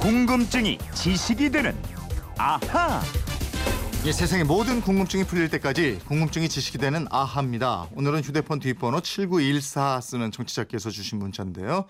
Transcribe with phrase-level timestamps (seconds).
[0.00, 1.74] 궁금증이 지식이 되는
[2.36, 3.00] 아하.
[4.04, 7.88] 예, 세상의 모든 궁금증이 풀릴 때까지 궁금증이 지식이 되는 아하입니다.
[7.94, 11.84] 오늘은 휴대폰 뒷번호 7914 쓰는 청취자께서 주신 문자인데요.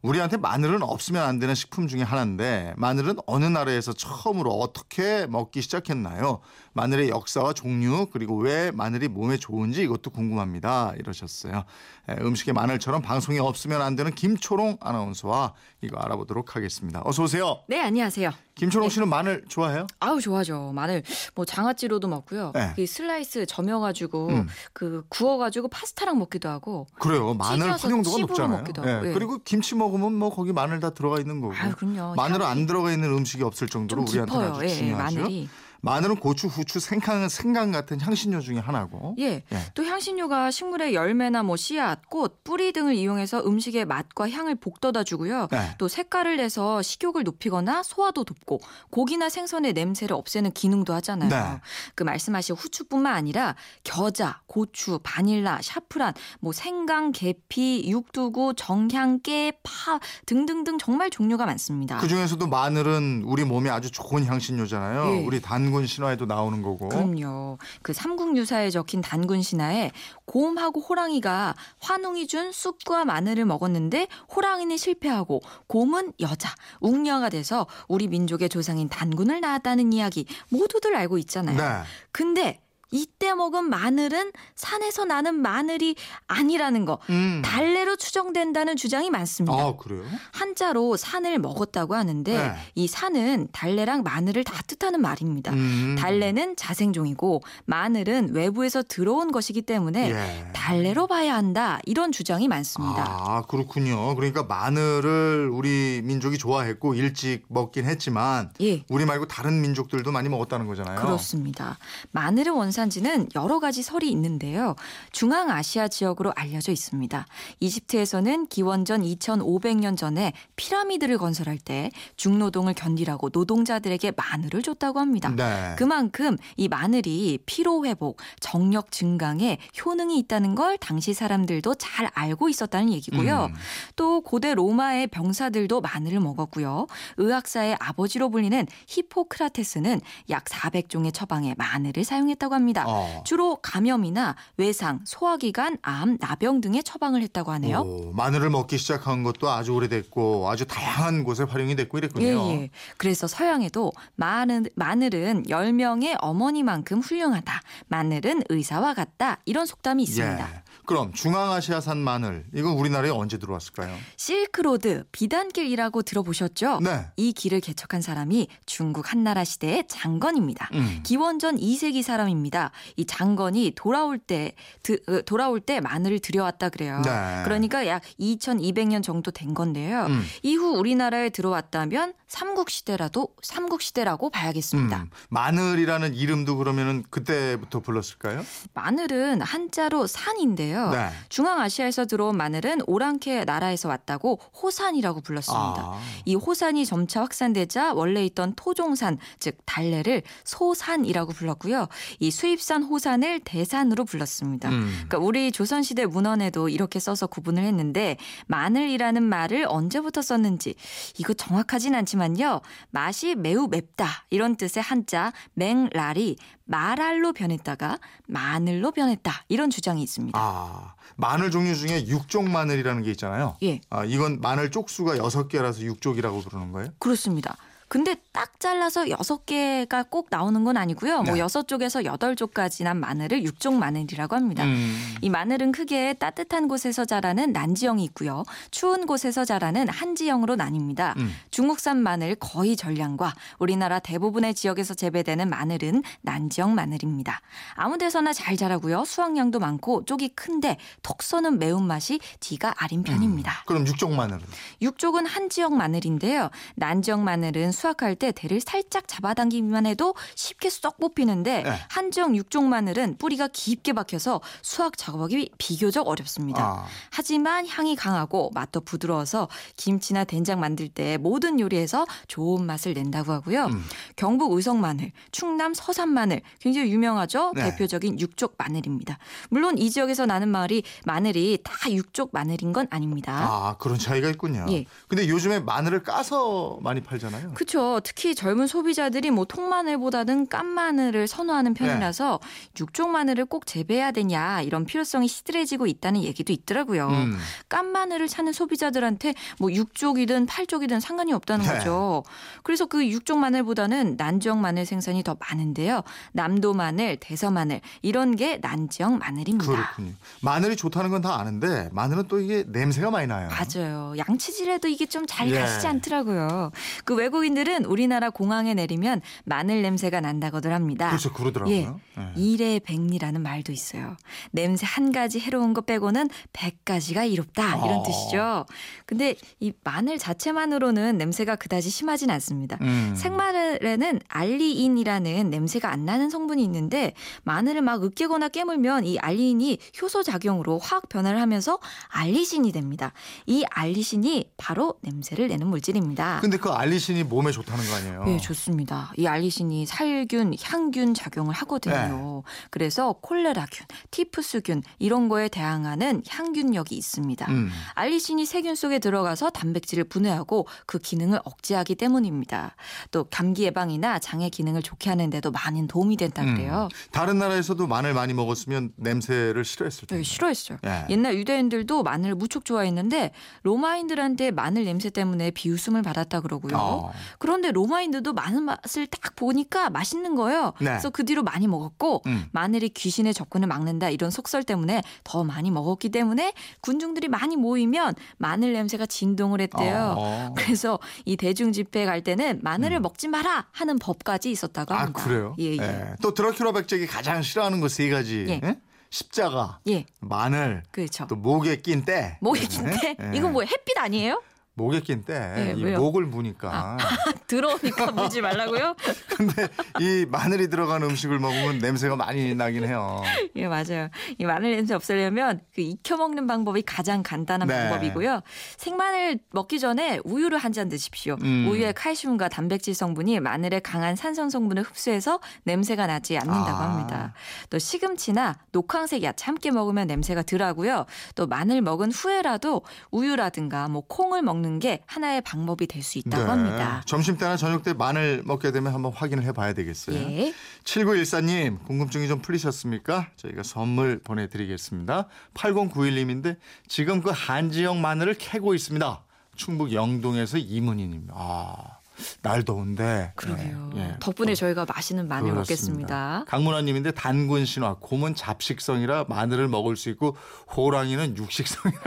[0.00, 6.40] 우리한테 마늘은 없으면 안 되는 식품 중에 하나인데 마늘은 어느 나라에서 처음으로 어떻게 먹기 시작했나요?
[6.72, 10.94] 마늘의 역사와 종류 그리고 왜 마늘이 몸에 좋은지 이것도 궁금합니다.
[10.98, 11.64] 이러셨어요.
[12.08, 15.52] 예, 음식에 마늘처럼 방송이 없으면 안 되는 김초롱 아나운서와
[15.82, 17.02] 이거 알아보도록 하겠습니다.
[17.04, 17.60] 어서 오세요.
[17.68, 18.30] 네, 안녕하세요.
[18.60, 18.94] 김초롱 네.
[18.94, 19.86] 씨는 마늘 좋아해요?
[20.00, 20.72] 아우 좋아하죠.
[20.74, 21.02] 마늘
[21.34, 22.52] 뭐 장아찌로도 먹고요.
[22.54, 22.72] 네.
[22.76, 24.48] 그 슬라이스 저며가지고 음.
[24.74, 26.86] 그 구워가지고 파스타랑 먹기도 하고.
[27.00, 27.32] 그래요.
[27.34, 28.58] 마늘 활용도가 높잖아요.
[28.58, 29.12] 먹기도 하고, 예.
[29.12, 31.54] 그리고 김치 먹으면 뭐 거기 마늘 다 들어가 있는 거고.
[31.54, 32.14] 아유 그럼요.
[32.16, 34.54] 향이 안 들어가 있는 음식이 없을 정도로 깊어요.
[34.54, 35.16] 아주 예, 중요하죠.
[35.18, 35.48] 마늘이.
[35.82, 39.14] 마늘은 고추, 후추, 생강, 생강 같은 향신료 중에 하나고.
[39.18, 39.42] 예.
[39.52, 39.58] 예.
[39.74, 45.48] 또 향신료가 식물의 열매나 뭐 씨앗, 꽃, 뿌리 등을 이용해서 음식의 맛과 향을 북돋아 주고요.
[45.50, 45.74] 네.
[45.78, 51.30] 또 색깔을 내서 식욕을 높이거나 소화도 돕고 고기나 생선의 냄새를 없애는 기능도 하잖아요.
[51.30, 51.60] 네.
[51.94, 59.98] 그 말씀하신 후추뿐만 아니라 겨자, 고추, 바닐라, 샤프란, 뭐 생강, 계피, 육두구, 정향, 깨, 파
[60.26, 61.98] 등등등 정말 종류가 많습니다.
[61.98, 65.16] 그 중에서도 마늘은 우리 몸에 아주 좋은 향신료잖아요.
[65.16, 65.24] 예.
[65.24, 66.88] 우리 단군 신화에도 나오는 거고.
[66.88, 67.58] 그럼요.
[67.82, 69.92] 그 삼국유사에 적힌 단군 신화에
[70.24, 78.48] 곰하고 호랑이가 환웅이 준 쑥과 마늘을 먹었는데 호랑이는 실패하고 곰은 여자, 웅녀가 돼서 우리 민족의
[78.48, 81.56] 조상인 단군을 낳았다는 이야기 모두들 알고 있잖아요.
[81.56, 81.82] 네.
[82.12, 82.60] 근데
[82.90, 85.94] 이때 먹은 마늘은 산에서 나는 마늘이
[86.26, 86.98] 아니라는 거.
[87.10, 87.42] 음.
[87.44, 89.56] 달래로 추정된다는 주장이 많습니다.
[89.56, 90.02] 아, 그래요?
[90.32, 92.54] 한자로 산을 먹었다고 하는데 네.
[92.74, 95.52] 이 산은 달래랑 마늘을 다 뜻하는 말입니다.
[95.52, 95.96] 음.
[95.98, 100.52] 달래는 자생종이고 마늘은 외부에서 들어온 것이기 때문에 예.
[100.52, 103.04] 달래로 봐야 한다 이런 주장이 많습니다.
[103.06, 104.14] 아, 그렇군요.
[104.16, 108.82] 그러니까 마늘을 우리 민족이 좋아했고 일찍 먹긴 했지만 예.
[108.88, 111.00] 우리 말고 다른 민족들도 많이 먹었다는 거잖아요.
[111.00, 111.78] 그렇습니다.
[112.12, 114.76] 마늘의 원산 지는 여러 가지 설이 있는데요.
[115.12, 117.26] 중앙아시아 지역으로 알려져 있습니다.
[117.60, 125.30] 이집트에서는 기원전 2500년 전에 피라미드를 건설할 때 중노동을 견디라고 노동자들에게 마늘을 줬다고 합니다.
[125.36, 125.74] 네.
[125.76, 132.92] 그만큼 이 마늘이 피로 회복, 정력 증강에 효능이 있다는 걸 당시 사람들도 잘 알고 있었다는
[132.92, 133.46] 얘기고요.
[133.50, 133.54] 음.
[133.96, 136.86] 또 고대 로마의 병사들도 마늘을 먹었고요.
[137.16, 142.69] 의학사의 아버지로 불리는 히포크라테스는 약 400종의 처방에 마늘을 사용했다고 합니다.
[142.86, 143.22] 어.
[143.24, 147.80] 주로 감염이나 외상, 소화기관, 암, 나병 등의 처방을 했다고 하네요.
[147.80, 152.26] 오, 마늘을 먹기 시작한 것도 아주 오래됐고 아주 다양한 곳에 활용이 됐고 이랬군요.
[152.26, 152.70] 예, 예.
[152.96, 157.60] 그래서 서양에도 마늘, 마늘은 10명의 어머니만큼 훌륭하다.
[157.88, 159.38] 마늘은 의사와 같다.
[159.44, 160.48] 이런 속담이 있습니다.
[160.48, 160.62] 예.
[160.86, 163.94] 그럼 중앙아시아산 마늘 이건 우리나라에 언제 들어왔을까요?
[164.16, 166.80] 실크로드, 비단길이라고 들어보셨죠?
[166.82, 167.06] 네.
[167.16, 170.68] 이 길을 개척한 사람이 중국 한나라 시대의 장건입니다.
[170.74, 171.00] 음.
[171.04, 172.59] 기원전 2세기 사람입니다.
[172.96, 177.00] 이 장건이 돌아올 때 드- 어, 돌아올 때 마늘을 들여왔다 그래요.
[177.04, 177.42] 네.
[177.44, 180.06] 그러니까 약 2200년 정도 된 건데요.
[180.08, 180.22] 음.
[180.42, 184.98] 이후 우리나라에 들어왔다면 삼국 시대라도 삼국 시대라고 봐야겠습니다.
[184.98, 185.10] 음.
[185.30, 188.46] 마늘이라는 이름도 그러면은 그때부터 불렀을까요?
[188.72, 190.90] 마늘은 한자로 산인데요.
[190.90, 191.08] 네.
[191.28, 195.82] 중앙아시아에서 들어온 마늘은 오랑캐 나라에서 왔다고 호산이라고 불렀습니다.
[195.82, 196.00] 아.
[196.24, 201.88] 이 호산이 점차 확산되자 원래 있던 토종산, 즉 달래를 소산이라고 불렀고요.
[202.20, 204.68] 이 수입산 호산을 대산으로 불렀습니다.
[204.68, 204.88] 음.
[205.08, 210.76] 그러니까 우리 조선시대 문헌에도 이렇게 써서 구분을 했는데 마늘이라는 말을 언제부터 썼는지
[211.18, 212.60] 이거 정확하진 않지만 요.
[212.90, 220.38] 맛이 매우 맵다 이런 뜻의 한자 맹랄이 말알로 변했다가 마늘로 변했다 이런 주장이 있습니다.
[220.40, 223.56] 아, 마늘 종류 중에 육종 마늘이라는 게 있잖아요.
[223.62, 226.90] 예, 아, 이건 마늘 쪽수가 여섯 개라서 육족이라고 부르는 거예요?
[226.98, 227.56] 그렇습니다.
[227.90, 231.24] 근데 딱 잘라서 여섯 개가 꼭 나오는 건 아니고요.
[231.24, 231.40] 뭐 네.
[231.40, 234.62] 여섯 쪽에서 여덟 쪽까지 난 마늘을 육종 마늘이라고 합니다.
[234.62, 235.16] 음.
[235.20, 238.44] 이 마늘은 크게 따뜻한 곳에서 자라는 난지형이 있고요.
[238.70, 241.18] 추운 곳에서 자라는 한지형으로 나뉩니다.
[241.18, 241.34] 음.
[241.50, 247.40] 중국산 마늘 거의 전량과 우리나라 대부분의 지역에서 재배되는 마늘은 난지형 마늘입니다.
[247.74, 249.04] 아무 데서나 잘 자라고요.
[249.04, 253.64] 수확량도 많고 쪽이 큰데 톡 쏘는 매운맛이 뒤가 아린 편입니다.
[253.66, 254.42] 그럼 육종 마늘은?
[254.80, 256.50] 육쪽은 한지역 마늘인데요.
[256.76, 261.72] 난지역 마늘은 수확할 때 대를 살짝 잡아당기기만 해도 쉽게 쏙 뽑히는데 네.
[261.88, 266.62] 한정 육종 마늘은 뿌리가 깊게 박혀서 수확 작업하기 비교적 어렵습니다.
[266.62, 273.32] 아, 하지만 향이 강하고 맛도 부드러워서 김치나 된장 만들 때 모든 요리에서 좋은 맛을 낸다고
[273.32, 273.66] 하고요.
[273.66, 273.84] 음.
[274.16, 277.52] 경북 의성 마늘, 충남 서산 마늘 굉장히 유명하죠.
[277.54, 277.70] 네.
[277.70, 279.18] 대표적인 육족 마늘입니다.
[279.48, 283.32] 물론 이 지역에서 나는 마늘이 마늘이 다 육족 마늘인 건 아닙니다.
[283.32, 284.66] 아 그런 차이가 있군요.
[284.70, 284.84] 예.
[285.08, 287.52] 근데 요즘에 마늘을 까서 많이 팔잖아요.
[287.54, 288.00] 그 렇죠.
[288.02, 292.40] 특히 젊은 소비자들이 뭐 통마늘보다는 깐 마늘을 선호하는 편이라서
[292.78, 297.08] 육종 마늘을 꼭 재배해야 되냐 이런 필요성이 시들해지고 있다는 얘기도 있더라고요.
[297.08, 297.38] 음.
[297.68, 301.72] 깐 마늘을 찾는 소비자들한테 뭐 육족이든 팔족이든 상관이 없다는 네.
[301.78, 302.24] 거죠.
[302.64, 306.02] 그래서 그 육족 마늘보다는 난지역 마늘 생산이 더 많은데요.
[306.32, 309.70] 남도 마늘, 대서 마늘 이런 게 난지역 마늘입니다.
[309.70, 310.12] 그렇군요.
[310.42, 313.50] 마늘이 좋다는 건 다 아는데 마늘은 또 이게 냄새가 많이 나요.
[313.50, 314.14] 맞아요.
[314.16, 315.58] 양치질해도 이게 좀잘 예.
[315.58, 316.72] 가시지 않더라고요.
[317.04, 321.08] 그 외국인들 은 우리나라 공항에 내리면 마늘 냄새가 난다고들 합니다.
[321.08, 321.76] 그렇죠, 그러더라고요.
[321.76, 321.88] 예.
[322.18, 322.32] 예.
[322.36, 324.16] 이래백리라는 말도 있어요.
[324.50, 328.02] 냄새 한 가지 해로운 것 빼고는 백 가지가 이롭다 이런 어.
[328.02, 328.66] 뜻이죠.
[329.06, 332.78] 근데 이 마늘 자체만으로는 냄새가 그다지 심하진 않습니다.
[332.80, 333.14] 음.
[333.16, 337.14] 생마늘에는 알리인이라는 냄새가 안 나는 성분이 있는데
[337.44, 341.78] 마늘을 막 으깨거나 깨물면 이 알리인이 효소 작용으로 화학 변화를 하면서
[342.08, 343.12] 알리신이 됩니다.
[343.46, 346.38] 이 알리신이 바로 냄새를 내는 물질입니다.
[346.40, 348.24] 근데 그 알리신이 몸에 좋다는 거 아니에요?
[348.24, 349.12] 네, 좋습니다.
[349.16, 352.42] 이 알리신이 살균, 향균 작용을 하거든요.
[352.44, 352.52] 네.
[352.70, 357.46] 그래서 콜레라균, 티푸스균 이런 거에 대항하는 향균력이 있습니다.
[357.50, 357.70] 음.
[357.94, 362.74] 알리신이 세균 속에 들어가서 단백질을 분해하고 그 기능을 억제하기 때문입니다.
[363.10, 366.88] 또 감기 예방이나 장의 기능을 좋게 하는데도 많은 도움이 된다 그래요.
[366.90, 366.96] 음.
[367.12, 370.22] 다른 나라에서도 마늘 많이 먹었으면 냄새를 싫어했을 네, 텐데.
[370.22, 370.78] 싫어했어요.
[370.86, 371.06] 예.
[371.10, 373.32] 옛날 유대인들도 마늘을 무척 좋아했는데
[373.62, 376.76] 로마인들한테 마늘 냄새 때문에 비웃음을 받았다 그러고요.
[376.76, 377.12] 어.
[377.40, 380.74] 그런데 로마인들도 마늘 맛을 딱 보니까 맛있는 거예요.
[380.78, 380.90] 네.
[380.90, 382.44] 그래서 그 뒤로 많이 먹었고 음.
[382.52, 386.52] 마늘이 귀신의 접근을 막는다 이런 속설 때문에 더 많이 먹었기 때문에
[386.82, 390.14] 군중들이 많이 모이면 마늘 냄새가 진동을 했대요.
[390.18, 390.54] 어.
[390.56, 394.96] 그래서 이 대중 집회 갈 때는 마늘을 먹지 마라 하는 법까지 있었다고 음.
[394.96, 395.24] 아 합니다.
[395.24, 395.56] 그래요?
[395.58, 395.78] 예, 예.
[395.80, 396.14] 예.
[396.20, 398.44] 또 드라큘라 백작이 가장 싫어하는 거 세 가지.
[398.48, 398.60] 예.
[398.62, 398.78] 예?
[399.08, 401.26] 십자가, 예, 마늘, 그렇죠.
[401.28, 402.38] 또 목에 낀 때.
[402.40, 403.30] 목에 긴데 예.
[403.34, 404.40] 이건 뭐 햇빛 아니에요?
[404.80, 405.54] 목에 낀 때.
[405.56, 405.96] 예, 이 왜요?
[405.96, 406.00] 아.
[406.00, 406.96] 목을 무니까.
[407.46, 408.94] 들어오니까 물지 말라고요?
[409.36, 409.68] 근데
[410.00, 413.22] 이 마늘이 들어간 음식을 먹으면 냄새가 많이 나긴 해요.
[413.56, 414.08] 예, 맞아요.
[414.38, 417.74] 이 마늘 냄새 없애려면 그 익혀 먹는 방법이 가장 간단한 네.
[417.88, 418.40] 방법이고요.
[418.76, 421.36] 생마늘 먹기 전에 우유를 한 잔 드십시오.
[421.42, 421.66] 음.
[421.68, 426.82] 우유의 칼슘과 단백질 성분이 마늘의 강한 산성 성분을 흡수해서 냄새가 나지 않는다고 아.
[426.92, 427.32] 합니다.
[427.70, 431.06] 또 시금치나 녹황색 야채 함께 먹으면 냄새가 덜하고요.
[431.34, 436.48] 또 마늘 먹은 후에라도 우유라든가 뭐 콩을 먹는 게 하나의 방법이 될 수 있다고 네.
[436.50, 437.02] 합니다.
[437.06, 440.16] 점심 때나 저녁 때 마늘 먹게 되면 한번 확인을 해봐야 되겠어요.
[440.16, 440.54] 예.
[440.84, 443.28] 7914님 궁금증이 좀 풀리셨습니까?
[443.36, 445.26] 저희가 선물 보내드리겠습니다.
[445.54, 446.56] 8091님인데
[446.88, 449.24] 지금 그 한지영 마늘을 캐고 있습니다.
[449.56, 451.28] 충북 영동에서 이문희님.
[451.34, 451.98] 아,
[452.42, 453.32] 날 더운데.
[453.36, 453.90] 그러게요.
[453.96, 454.16] 예, 예.
[454.20, 455.60] 덕분에 저희가 맛있는 마늘 그렇습니다.
[455.60, 456.44] 먹겠습니다.
[456.48, 460.36] 강문화님인데 단군 신화 곰은 잡식성이라 마늘을 먹을 수 있고
[460.76, 462.00] 호랑이는 육식성이라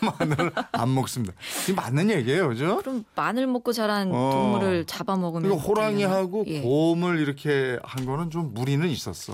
[0.18, 1.34] 마늘을 안 먹습니다.
[1.64, 2.78] 이게 맞는 얘기예요, 그죠?
[2.78, 4.30] 그럼 마늘 먹고 자란 어.
[4.32, 6.44] 동물을 잡아먹으면 그러니까 호랑이하고?
[6.48, 6.60] 예.
[6.60, 9.32] 곰을 이렇게 한 거는 좀 무리는 있었어.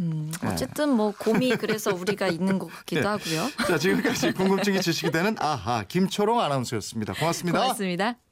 [0.00, 0.48] 음, 네.
[0.48, 3.06] 어쨌든 뭐 곰이 그래서 우리가 있는 것 같기도 네.
[3.06, 3.48] 하고요.
[3.66, 7.14] 자, 지금까지 궁금증이 지식이 되는 아하 김초롱 아나운서였습니다.
[7.14, 7.60] 고맙습니다.
[7.60, 8.27] 고맙습니다.